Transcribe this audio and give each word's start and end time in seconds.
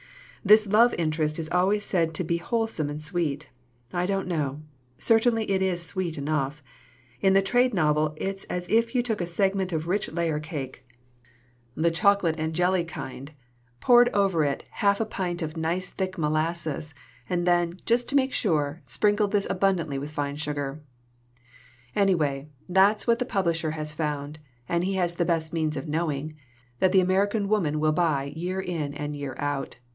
"This 0.43 0.65
love 0.65 0.95
interest 0.95 1.37
is 1.37 1.49
always 1.51 1.83
said 1.85 2.15
to 2.15 2.23
be 2.23 2.37
whole 2.37 2.65
some 2.65 2.89
and 2.89 2.99
sweet. 2.99 3.49
I 3.93 4.07
don't 4.07 4.27
know. 4.27 4.63
Certainly 4.97 5.51
it 5.51 5.61
is 5.61 5.85
sweet 5.85 6.17
enough. 6.17 6.63
In 7.21 7.33
the 7.33 7.43
trade 7.43 7.75
novel 7.75 8.13
it's 8.17 8.45
as 8.45 8.67
if 8.67 8.95
you 8.95 9.03
took 9.03 9.21
a 9.21 9.27
segment 9.27 9.71
of 9.71 9.87
rich 9.87 10.11
layer 10.11 10.39
cake, 10.39 10.83
the 11.75 11.91
chocolate 11.91 12.39
and 12.39 12.55
jelly 12.55 12.83
kind, 12.83 13.33
poured 13.79 14.09
over 14.09 14.43
it 14.43 14.63
a 14.63 14.75
half 14.77 15.07
pint 15.11 15.43
of 15.43 15.55
nice 15.57 15.91
thick 15.91 16.17
molasses, 16.17 16.95
and 17.29 17.45
then, 17.45 17.77
just 17.85 18.09
to 18.09 18.15
make 18.15 18.33
sure, 18.33 18.81
sprinkled 18.83 19.31
this 19.31 19.45
abundantly 19.47 19.99
with 19.99 20.09
fine 20.09 20.35
sugar. 20.37 20.81
102 21.93 22.11
SOME 22.11 22.19
HARMFUL 22.19 22.25
INFLUENCES" 22.25 22.73
Any 22.73 22.73
way, 22.73 22.73
that's 22.73 23.05
what 23.05 23.19
the 23.19 23.31
publisher 23.31 23.71
has 23.79 23.93
found 23.93 24.39
and 24.67 24.83
he 24.85 24.95
has 24.95 25.13
the 25.13 25.25
best 25.25 25.53
means 25.53 25.77
of 25.77 25.87
knowing 25.87 26.35
that 26.79 26.91
the 26.91 27.01
American 27.01 27.47
woman 27.47 27.79
will 27.79 27.91
buy 27.91 28.33
year 28.35 28.59
in 28.59 28.95
and 28.95 29.15
year 29.15 29.35
out. 29.37 29.77